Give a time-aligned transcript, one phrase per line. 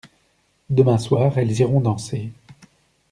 [0.71, 2.31] Demain soir elles iront danser.